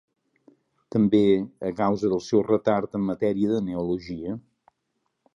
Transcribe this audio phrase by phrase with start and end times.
[0.93, 1.19] També
[1.67, 4.33] a causa del seu retard en matèria de neologia.